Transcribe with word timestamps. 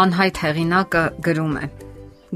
Անհայտ 0.00 0.38
հեղինակը 0.40 1.00
գրում 1.26 1.56
է. 1.60 1.66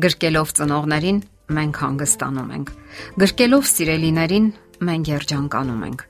Գրկելով 0.05 0.51
ծնողներին 0.59 1.21
մենք 1.57 1.79
հանգստանում 1.81 2.51
ենք։ 2.57 2.73
Գրկելով 3.23 3.69
սիրելիներին 3.71 4.49
մենք 4.89 5.11
երջանկանում 5.15 5.87
ենք։ 5.89 6.05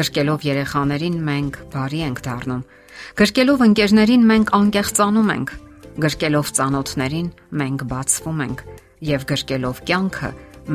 Գրկելով 0.00 0.44
երեխաներին 0.48 1.16
մենք 1.30 1.58
բարի 1.72 2.02
ենք 2.08 2.22
դառնում։ 2.28 2.62
Գրկելով 3.22 3.64
ընկերներին 3.68 4.28
մենք 4.32 4.54
անկեղծանում 4.58 5.32
ենք։ 5.38 5.56
Գրկելով 6.04 6.52
ծանոթներին 6.60 7.28
մենք 7.62 7.88
բացվում 7.88 8.42
ենք. 8.48 8.64
Եւ 9.08 9.28
գրկելով 9.32 9.84
կյանքը 9.88 10.32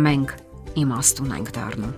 մենք 0.07 0.37
իմաստուն 0.81 1.33
ենք 1.37 1.57
դառնում։ 1.61 1.97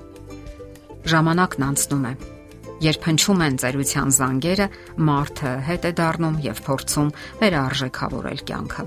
Ժամանակն 1.05 1.70
անցնում 1.72 2.09
է 2.11 2.34
Երբ 2.84 3.05
հնչում 3.07 3.41
են 3.45 3.57
ծերության 3.61 4.09
զանգերը, 4.15 4.65
մարդը 5.07 5.52
հետ 5.70 5.85
է 5.85 5.91
դառնում 5.99 6.39
եւ 6.43 6.57
փորձում 6.66 7.11
վերարժեքավորել 7.39 8.41
կյանքը։ 8.49 8.83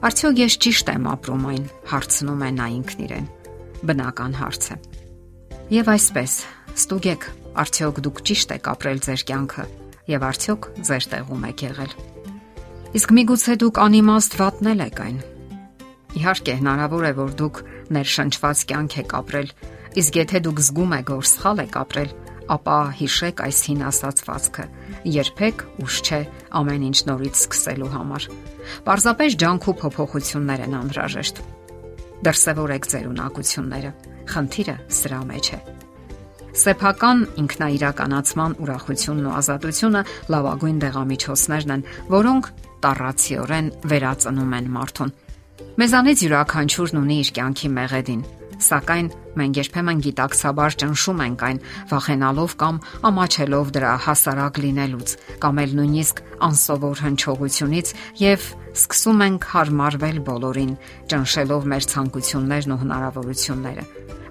Արդյոք 0.00 0.38
ես 0.40 0.54
ճիշտ 0.64 0.92
եմ 0.94 1.08
ապրում 1.10 1.42
այն, 1.50 1.64
հարցնում 1.90 2.44
է 2.46 2.50
նա 2.60 2.68
ինքն 2.76 3.02
իրեն։ 3.06 3.26
Բնական 3.90 4.36
հարց 4.40 4.68
է։ 4.70 4.76
Եվ 5.74 5.90
այսպես, 5.90 6.36
ստուգեք, 6.80 7.26
արդյոք 7.60 8.00
դուք 8.06 8.22
ճիշտ 8.30 8.54
եք 8.56 8.70
ապրել 8.70 9.02
ձեր 9.10 9.24
կյանքը 9.30 9.66
եւ 10.10 10.24
արդյոք 10.30 10.70
ձեր 10.86 11.04
տեղում 11.10 11.44
եք 11.50 11.64
եղել։ 11.66 11.92
Իսկ 12.90 13.12
միգուցե 13.20 13.54
դուք 13.60 13.80
անիմաստ 13.84 14.32
վատնել 14.40 14.80
եք 14.86 15.02
այն։ 15.04 15.18
Իհարկե, 16.20 16.54
հնարավոր 16.60 17.04
է, 17.06 17.12
որ 17.20 17.34
դուք 17.38 17.60
ներշնչված 17.94 18.62
կյանք 18.70 18.96
եք 19.04 19.14
ապրել, 19.20 19.52
իսկ 20.00 20.18
եթե 20.20 20.40
դուք 20.46 20.62
զգում 20.66 20.94
եք, 21.00 21.12
որ 21.20 21.28
սխալ 21.30 21.62
եք 21.66 21.78
ապրել, 21.80 22.10
ապա 22.50 22.76
հիշեք 22.98 23.42
այս 23.46 23.58
հին 23.66 23.82
ասացվածքը. 23.90 24.64
երբեք 25.20 25.62
ուշ 25.84 25.96
չէ 26.06 26.20
ամեն 26.60 26.86
ինչ 26.90 26.98
նորից 27.10 27.34
սկսելու 27.40 27.90
համար։ 27.94 28.26
Պարզապես 28.86 29.36
ջանք 29.42 29.68
ու 29.70 29.76
փոփոխություններ 29.80 30.64
են 30.66 30.74
անհրաժեշտ։ 30.80 31.36
Դրսևորեք 32.26 32.88
ձեր 32.90 33.06
ունակությունները։ 33.10 33.92
Խնդիրը 34.30 34.76
սրա 35.00 35.20
մեջ 35.30 35.46
է։ 35.50 35.60
Սեփական 36.50 37.18
ինքնաիրականացման 37.40 38.56
ուրախությունն 38.60 39.26
ու 39.30 39.34
ազատությունը 39.40 40.02
լավագույն 40.34 40.80
դեղամիջոցներն 40.82 41.74
են, 41.76 41.84
որոնք 42.10 42.50
տառացիորեն 42.84 43.70
վերածնում 43.92 44.54
են 44.58 44.70
մարդուն։ 44.74 45.14
Մեզանից 45.80 46.22
յուրաքանչյուրն 46.26 47.00
ունի 47.00 47.16
իր 47.22 47.30
կյանքի 47.38 47.68
մեղեդին 47.78 48.22
Սակայն 48.60 49.06
մենք 49.40 49.58
երբեմն 49.60 50.00
գիտակցաբար 50.04 50.74
ճնշում 50.80 51.20
ենք 51.24 51.42
այն, 51.48 51.58
վախենալով 51.90 52.54
կամ 52.60 52.80
ամաչելով 53.08 53.70
դրա 53.76 53.92
հասարակ 54.04 54.60
լինելուց, 54.64 55.14
կամ 55.40 55.60
էլ 55.64 55.72
նույնիսկ 55.80 56.22
անսովոր 56.44 57.02
հնչողությունից 57.06 57.92
եւ 58.20 58.48
սկսում 58.70 59.22
ենք 59.26 59.46
հարմարվել 59.54 60.18
բոլորին, 60.28 60.72
ճնշելով 61.10 61.68
մեր 61.72 61.86
ցանկություններն 61.94 62.74
ու 62.74 62.80
հնարավորությունները։ 62.84 63.84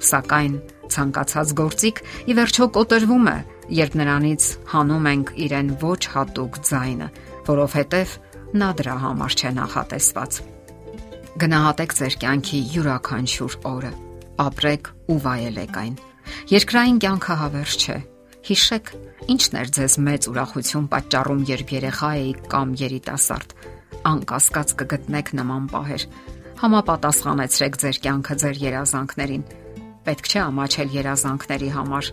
Սակայն 0.10 0.54
ցանկացած 0.90 1.56
գործիք 1.60 2.04
ի 2.30 2.36
վերջո 2.40 2.68
կոտրվում 2.78 3.30
է, 3.30 3.38
երբ 3.80 3.98
նրանից 4.00 4.46
հանում 4.74 5.10
ենք 5.14 5.34
իրեն 5.46 5.72
ոչ 5.84 6.02
հատուկ 6.16 6.62
ձայնը, 6.70 7.10
որովհետև 7.50 8.18
նա 8.60 8.70
դրա 8.80 8.96
համար 9.06 9.40
չէ 9.40 9.56
նախատեսված։ 9.60 10.44
Գնահատեք 11.40 11.98
ձեր 12.00 12.22
կյանքի 12.24 12.62
յուրաքանչյուր 12.74 13.60
օրը 13.70 13.92
ապրեք 14.40 14.90
ու 15.10 15.18
վայելեք 15.26 15.78
այն։ 15.84 15.96
Երկրային 16.50 17.00
կյանքը 17.04 17.36
հավերժ 17.40 17.76
չէ։ 17.80 17.98
Հիշեք, 18.50 18.92
ինչն 19.34 19.58
էր 19.60 19.72
ձեզ 19.76 19.96
մեծ 20.06 20.28
ուրախություն 20.32 20.88
պատճառում, 20.94 21.42
երբ 21.50 21.74
երեխա 21.76 22.12
էիք 22.20 22.40
կամ 22.54 22.70
երիտասարդ։ 22.80 23.56
Անկասկած 24.10 24.74
կգտնեք 24.80 25.32
նման 25.40 25.66
պահեր։ 25.74 26.06
Համապատասխանեցրեք 26.60 27.80
ձեր 27.84 28.00
կյանքը 28.06 28.36
ձեր 28.44 28.62
երազանքներին։ 28.64 29.44
Պետք 30.08 30.30
չէ 30.30 30.40
ամաչել 30.46 30.94
երազանքների 31.00 31.70
համար 31.76 32.12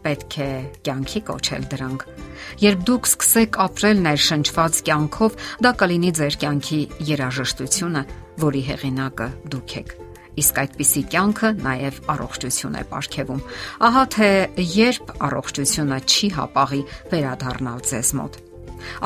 պետք 0.00 0.36
է 0.40 0.50
կյանքի 0.86 1.20
կոչել 1.28 1.64
դրանք։ 1.74 2.04
Երբ 2.64 2.84
դուք 2.88 3.08
սկսեք 3.10 3.58
ապրել 3.66 4.04
ներշնչված 4.06 4.82
կյանքով, 4.88 5.40
դա 5.66 5.72
կլինի 5.82 6.12
ձեր 6.20 6.38
կյանքի 6.44 6.80
երաժշտությունը, 7.10 8.06
որի 8.46 8.62
հեղինակը 8.70 9.28
դուք 9.52 9.76
եք 9.84 9.98
իսկ 10.40 10.60
այդպիսի 10.62 11.02
կյանքը 11.14 11.50
նաև 11.64 11.98
առողջություն 12.14 12.76
է 12.78 12.84
ապարգևում։ 12.84 13.42
Ահա 13.90 14.04
թե 14.14 14.30
երբ 14.76 15.10
առողջությունը 15.30 15.98
չի 16.06 16.30
հապաղի 16.36 16.82
վերադառնալ 17.10 17.82
ձեզ 17.90 18.14
մոտ։ 18.20 18.40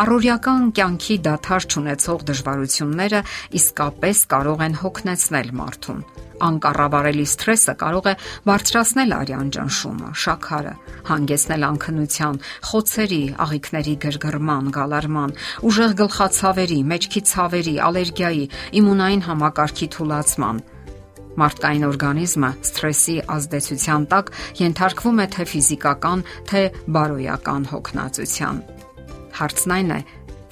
Առօրյական 0.05 0.67
կյանքի 0.77 1.17
դաթար 1.25 1.65
ճանաչող 1.75 2.21
դժվարությունները 2.31 3.21
իսկապես 3.59 4.21
կարող 4.35 4.62
են 4.67 4.77
հոգնեցնել 4.83 5.51
մարդուն։ 5.61 6.05
Անկառավարելի 6.45 7.25
սթրեսը 7.31 7.75
կարող 7.81 8.06
է 8.11 8.15
բարձրացնել 8.49 9.15
արյան 9.19 9.51
ճնշումը, 9.55 10.11
շաքարը, 10.25 10.75
հանգեցնել 11.11 11.67
անքնության, 11.69 12.41
խոցերի, 12.71 13.23
աղիքների 13.45 13.95
գրգռման, 14.05 14.71
գալարման, 14.75 15.35
ուժեղ 15.71 15.97
գլխացավերի, 16.03 16.81
մեջքի 16.91 17.23
ցավերի, 17.31 17.77
ալերգիայի, 17.89 18.47
իմունային 18.83 19.27
համակարգի 19.31 19.89
թուլացման, 19.95 20.62
Մարդկային 21.41 21.87
օրգանիզմը 21.89 22.50
սթրեսի 22.69 23.15
ազդեցության 23.34 24.05
տակ 24.12 24.28
ենթարկվում 24.61 25.22
է 25.25 25.27
թե 25.34 25.47
ֆիզիկական, 25.55 26.21
թե 26.50 26.62
բարոյական 26.95 27.67
հոգնածության։ 27.72 28.61
Հարցն 29.34 29.75
այն 29.75 29.91
է, 29.94 30.00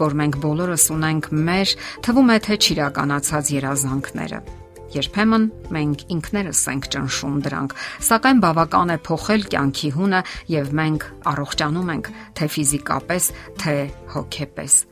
որ 0.02 0.16
մենք 0.22 0.40
բոլորս 0.42 0.88
ունենք 0.96 1.30
մեր, 1.50 1.76
թվում 2.02 2.32
է 2.34 2.38
թե 2.48 2.58
ճիրականացած 2.66 3.52
երազանքները։ 3.62 4.42
Երբեմն 4.92 5.44
մենք 5.72 6.02
ինքներս 6.12 6.62
ենք 6.72 6.88
ճնշում 6.92 7.36
դրանք, 7.46 7.76
սակայն 8.10 8.42
բավական 8.44 8.92
է 8.92 8.98
փոխել 9.08 9.48
կյանքի 9.54 9.90
հունը 9.96 10.22
եւ 10.52 10.72
մենք 10.82 11.10
առողջանում 11.32 11.92
ենք 11.96 12.14
թե 12.36 12.54
ֆիզիկապես, 12.58 13.34
թե 13.62 13.76
հոգեպես։ 14.16 14.82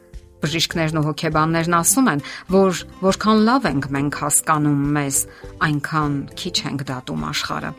Բժիշկներն 0.41 1.01
ու 1.01 1.05
հոգեբաններն 1.11 1.77
ասում 1.81 2.11
են, 2.15 2.23
որ 2.55 2.83
որքան 3.05 3.43
լավ 3.51 3.69
ենք 3.71 3.89
մենք 3.97 4.19
հասկանում 4.25 4.83
մեզ, 4.97 5.19
այնքան 5.69 6.17
քիչ 6.41 6.56
ենք 6.71 6.84
դատում 6.91 7.25
աշխարը։ 7.31 7.73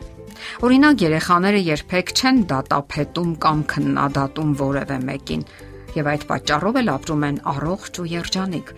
Օրինակ 0.66 1.04
երեխաները 1.06 1.60
երբեք 1.66 2.14
չեն 2.18 2.40
դատապետում 2.52 3.34
կամ 3.42 3.66
քննադատում 3.72 4.56
որևէ 4.62 4.98
մեկին 5.10 5.44
եւ 5.92 6.08
այդ 6.12 6.24
պատճառով 6.30 6.80
էլ 6.80 6.90
ապրում 6.94 7.26
են 7.28 7.38
առողջ 7.52 8.00
ու 8.00 8.08
երջանիկ։ 8.14 8.72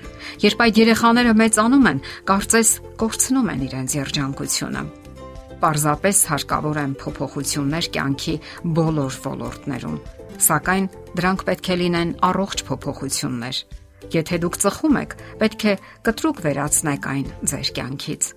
Երբ 0.48 0.66
այդ 0.66 0.82
երեխաները 0.82 1.38
մեծանում 1.44 1.88
են, 1.92 2.04
կարծես 2.32 2.74
կորցնում 3.04 3.50
են 3.54 3.64
իրենց 3.70 3.98
երջանկությունը։ 4.02 4.86
Պարզապես 5.64 6.20
հարկավոր 6.34 6.82
են 6.84 6.98
փոփոխություններ 7.00 7.88
կյանքի 7.96 8.36
բոլոր 8.76 9.18
ոլորտներում 9.24 9.98
Սակայն 10.44 10.86
դրանք 11.14 11.42
պետք 11.46 11.68
է 11.70 11.76
լինեն 11.80 12.12
առողջ 12.26 12.62
փոփոխություններ։ 12.68 13.58
Եթե 14.14 14.38
դուք 14.42 14.56
ծխում 14.64 14.96
եք, 15.00 15.14
պետք 15.40 15.64
է 15.64 15.74
կտրուկ 16.08 16.40
վերացնեք 16.44 17.06
այն 17.14 17.28
ձեր 17.52 17.70
կյանքից։ 17.78 18.30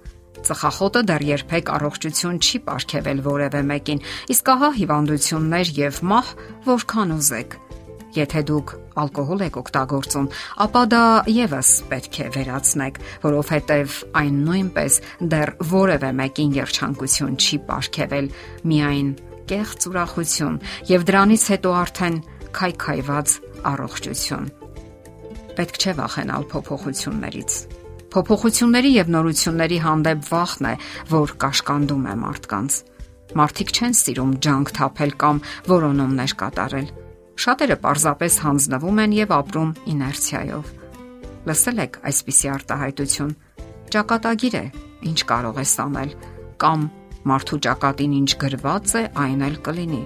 Ծխախոտը 0.48 1.02
դեռ 1.10 1.26
երբեք 1.28 1.72
առողջություն 1.78 2.38
չի 2.38 2.62
ապարգևել 2.62 3.24
որևէ 3.26 3.62
մեկին, 3.72 4.04
իսկ 4.38 4.52
ահա 4.54 4.70
հիվանդություններ 4.78 5.74
եւ 5.82 6.02
մահ 6.14 6.30
որքան 6.68 7.16
ուզեք։ 7.18 7.58
Եթե 8.18 8.42
դուք 8.50 8.72
ալկոհոլ 8.98 9.44
եք 9.46 9.58
օգտագործում, 9.62 10.28
ապա 10.66 10.82
դա 10.90 11.02
եւս 11.30 11.70
պետք 11.92 12.18
է 12.18 12.28
վերացնեք, 12.34 13.00
որովհետեւ 13.28 13.98
այն 14.22 14.40
նույնպես 14.48 15.00
դեռ 15.34 15.52
որևէ 15.72 16.12
մեկին 16.18 16.56
երջանկություն 16.58 17.38
չի 17.38 17.60
ապարգևել, 17.62 18.30
միայն 18.72 19.12
կեղծ 19.48 19.88
ուրախություն 19.92 20.60
եւ 20.92 21.06
դրանից 21.08 21.44
հետո 21.54 21.74
արդեն 21.84 22.18
քայքայված 22.58 23.36
առողջություն։ 23.72 24.52
Պետք 25.58 25.78
չէ 25.82 25.94
վախենալ 25.98 26.44
փոփոխություններից։ 26.52 27.58
Փոփոխությունների 28.14 28.92
եւ 28.98 29.10
նորությունների 29.14 29.80
հանդեպ 29.84 30.22
վախն 30.32 30.70
է, 30.70 30.76
որ 31.12 31.34
կաշկանդում 31.44 32.06
է 32.08 32.16
մարդկանց։ 32.24 32.78
Մարդիկ 33.38 33.74
չեն 33.78 33.98
սիրում 34.02 34.32
ջանք 34.48 34.72
թափել 34.78 35.12
կամ 35.24 35.42
որոնումներ 35.68 36.34
կատարել։ 36.42 36.88
Շատերը 37.38 37.78
պարզապես 37.84 38.40
հանձնվում 38.44 39.02
են 39.04 39.18
եւ 39.18 39.34
ապրում 39.38 39.74
իներցիայով։ 39.94 40.72
Լսել 41.48 41.84
եք 41.88 42.00
այսպիսի 42.12 42.48
արտահայտություն։ 42.58 43.36
Ճակատագիր 43.94 44.56
է, 44.58 44.66
ինչ 45.08 45.20
կարող 45.32 45.60
ես 45.62 45.74
անել 45.86 46.16
կամ 46.58 46.88
Մարդու 47.28 47.60
ճակատին 47.66 48.14
ինչ 48.22 48.30
գրված 48.40 48.94
է, 48.96 49.02
այն 49.20 49.42
էլ 49.48 49.56
կլինի։ 49.66 50.04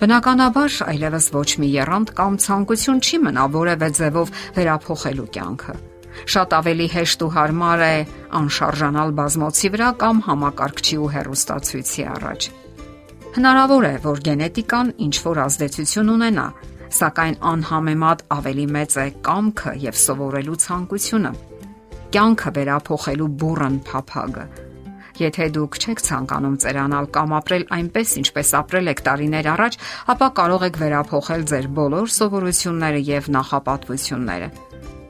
Բնականաբար 0.00 0.76
այլևս 0.92 1.26
ոչ 1.34 1.48
մի 1.62 1.68
երանգ 1.74 2.12
կամ 2.18 2.38
ցանկություն 2.44 3.02
չի 3.04 3.20
մնա 3.26 3.44
որևէ 3.56 3.88
ձևով 3.98 4.32
վերափոխելու 4.56 5.28
կյանքը։ 5.36 5.74
Շատ 6.34 6.56
ավելի 6.58 6.88
հեշտ 6.94 7.26
ու 7.26 7.32
հարմար 7.36 7.84
է 7.88 7.92
անշարժանալ 8.40 9.12
բազմոցի 9.20 9.68
վրա 9.76 9.90
կամ 10.02 10.24
համակարգչի 10.28 10.96
ու 11.04 11.12
հեռուստացույցի 11.14 12.08
առաջ։ 12.16 12.50
Հնարավոր 13.38 13.84
է, 13.86 13.90
որ 14.02 14.20
գենետիկան 14.26 14.88
ինչ 15.04 15.16
որ 15.22 15.38
ազդեցություն 15.44 16.08
ունենա, 16.10 16.44
սակայն 16.90 17.34
անհամեմատ 17.50 18.22
ավելի 18.34 18.64
մեծ 18.74 18.94
է 18.98 19.04
կամքը 19.28 19.74
եւ 19.84 19.98
սովորելու 20.02 20.56
ցանկությունը։ 20.64 21.30
Կյանքը 22.16 22.50
վերափոխելու 22.56 23.28
բուրըն 23.42 23.76
փափագը։ 23.86 24.46
Եթե 25.22 25.46
դուք 25.54 25.78
չեք 25.78 26.02
ցանկանում 26.08 26.56
ծերանալ 26.64 27.06
կամ 27.14 27.34
ապրել 27.38 27.64
այնպես, 27.78 28.14
ինչպես 28.22 28.50
ապրել 28.58 28.90
եք 28.90 29.02
տարիներ 29.06 29.50
առաջ, 29.54 29.78
ապա 30.18 30.28
կարող 30.38 30.64
եք 30.66 30.80
վերափոխել 30.82 31.46
ձեր 31.52 31.68
բոլոր 31.78 32.10
սովորությունները 32.18 33.04
եւ 33.06 33.28
նախապատվությունները։ 33.38 34.48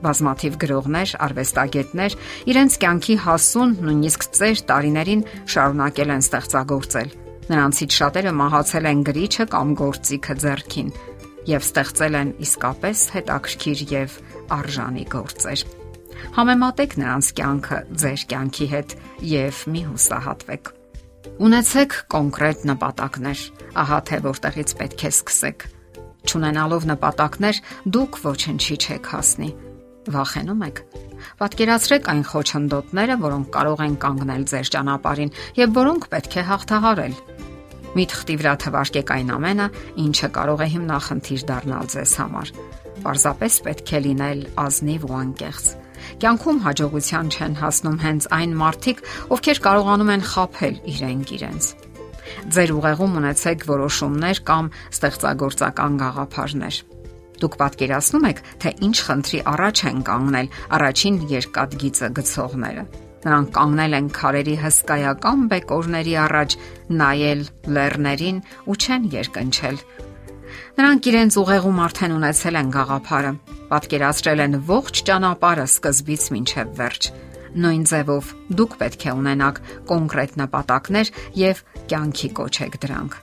Բազմաթիվ 0.05 0.59
գրողներ, 0.61 1.15
արվեստագետներ 1.25 2.19
իրենց 2.53 2.77
կյանքի 2.85 3.17
հասուն, 3.25 3.73
նույնիսկ 3.89 4.29
ծեր 4.37 4.63
տարիներին 4.69 5.25
շարունակել 5.55 6.13
են 6.13 6.23
ստեղծագործել 6.29 7.17
Նրանցից 7.49 7.95
շատերը 7.97 8.31
մահացել 8.37 8.87
են 8.89 8.99
գրիչը 9.07 9.45
կամ 9.49 9.69
գործիքը 9.79 10.33
ձեռքին 10.43 10.89
եւ 11.49 11.63
ստեղծել 11.65 12.17
են 12.19 12.33
իսկապես 12.45 12.99
հետաքրքիր 13.15 13.79
եւ 13.89 14.17
արժանի 14.53 15.05
գործեր։ 15.13 15.63
Համեմատեք 16.35 16.93
նրանց 16.99 17.29
կյանքը 17.39 17.79
ձեր 18.03 18.25
կյանքի 18.33 18.67
հետ 18.73 18.93
եւ 19.29 19.63
մի 19.73 19.81
հուսահատվեք։ 19.89 20.71
Ունեցեք 21.49 21.95
կոնկրետ 22.13 22.67
նպատակներ։ 22.69 23.41
Ահա 23.79 23.99
թե 24.09 24.19
որտեղից 24.27 24.73
պետք 24.79 25.03
է 25.09 25.11
սկսեք։ 25.15 25.65
Չունենալով 26.29 26.87
նպատակներ 26.89 27.61
դուք 27.95 28.21
ոչնչի 28.29 28.77
չեք 28.83 29.09
հասնի։ 29.15 29.49
Վախենում 30.09 30.63
եք։ 30.69 30.83
Պատկերացրեք 31.39 32.07
այն 32.13 32.23
խոչընդոտները, 32.29 33.17
որոնք 33.25 33.51
կարող 33.55 33.83
են 33.89 33.97
կանգնել 34.05 34.45
ձեր 34.53 34.71
ճանապարհին 34.75 35.35
եւ 35.59 35.75
որոնք 35.79 36.09
պետք 36.13 36.39
է 36.39 36.47
հաղթահարել։ 36.49 37.19
Մի 37.97 38.05
թղթի 38.11 38.35
վրա 38.37 38.51
թվարկեք 38.61 39.11
այն 39.15 39.29
ամենը, 39.33 39.65
ինչը 40.03 40.27
կարող 40.35 40.59
է 40.61 40.67
հիմնախնդիր 40.73 41.45
դառնալ 41.49 41.87
ձեզ 41.93 42.11
համար։ 42.19 42.51
Պարզապես 42.99 43.55
պետք 43.65 43.93
է 43.97 44.01
լինել 44.05 44.43
ազնիվ 44.63 45.07
ու 45.09 45.15
անկեղծ։ 45.19 45.69
Կյանքում 46.21 46.59
հաջողության 46.65 47.31
չեն 47.33 47.57
հասնում 47.59 47.97
հենց 48.03 48.27
այն 48.37 48.53
մարդիկ, 48.59 49.01
ովքեր 49.35 49.61
կարողանում 49.65 50.13
են 50.15 50.23
խაფել 50.29 50.79
իրենք 50.93 51.33
իրենց։ 51.39 51.71
Ձեր 52.53 52.73
ուղեղում 52.77 53.19
ունեցեք 53.19 53.67
որոշումներ 53.73 54.41
կամ 54.49 54.71
ստեղծագործական 54.93 55.99
գաղափարներ։ 56.03 56.79
Դուք 57.39 57.53
պատկերացնում 57.59 58.29
եք, 58.29 58.41
թե 58.61 58.73
ինչ 58.85 58.97
խնդրի 59.09 59.43
առաջ 59.49 59.85
են 59.89 60.01
կանգնել 60.09 60.55
առաջին 60.77 61.21
երկաթգիծը 61.39 62.15
գցողները 62.19 62.83
Նրանք 63.19 63.49
կանգնել 63.55 63.95
են 63.97 64.05
քարերի 64.15 64.55
հսկայական 64.63 65.47
բեկորների 65.51 66.13
առաջ, 66.23 66.53
նայել 66.99 67.41
լեռներին 67.75 68.37
ու 68.71 68.77
չեն 68.79 69.07
երկնչել։ 69.15 69.81
Նրանք 70.79 71.09
իրենց 71.11 71.37
ուղեղում 71.39 71.81
արդեն 71.85 72.13
ունեցել 72.15 72.59
են 72.59 72.69
գաղափարը, 72.75 73.31
պատկերացրել 73.69 74.43
են 74.45 74.55
ողջ 74.69 75.01
ճանապարհը 75.09 75.65
սկզբից 75.69 76.23
մինչև 76.35 76.71
վերջ։ 76.79 77.09
Նույն 77.59 77.83
ձևով 77.89 78.31
դուք 78.55 78.77
պետք 78.79 79.03
է 79.09 79.13
ունենաք 79.19 79.61
կոնկրետ 79.89 80.39
նպատակներ 80.39 81.11
եւ 81.41 81.61
կյանքի 81.91 82.29
կոչեք 82.39 82.79
դրանք։ 82.85 83.19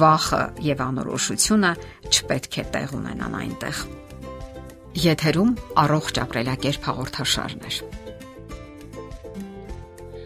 Վախը 0.00 0.42
եւ 0.66 0.82
անորոշությունը 0.86 1.72
չպետք 2.10 2.58
է 2.62 2.66
տեղ 2.76 2.96
ունենան 3.02 3.38
այնտեղ։ 3.42 3.84
Եթերում 5.06 5.54
առողջ 5.84 6.24
ապրելակերպ 6.24 6.90
հաղորդաշարներ։ 6.90 8.05